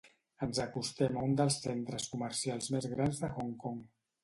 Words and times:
Ens 0.45 0.61
acostem 0.63 1.19
a 1.19 1.25
un 1.27 1.35
dels 1.41 1.59
centres 1.67 2.09
comercials 2.15 2.73
més 2.77 2.91
grans 2.97 3.23
de 3.27 3.33
Hong 3.39 3.55
Kong. 3.67 3.81